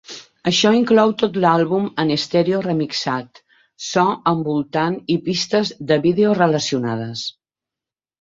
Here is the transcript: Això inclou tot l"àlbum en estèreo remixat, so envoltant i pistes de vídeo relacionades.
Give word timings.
Això 0.51 0.69
inclou 0.75 1.11
tot 1.23 1.35
l"àlbum 1.41 1.83
en 2.03 2.13
estèreo 2.15 2.61
remixat, 2.63 3.41
so 3.89 4.05
envoltant 4.31 4.95
i 5.17 5.19
pistes 5.29 5.73
de 5.93 5.99
vídeo 6.07 6.33
relacionades. 6.39 7.27